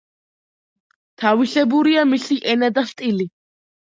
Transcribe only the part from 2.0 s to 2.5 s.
მისი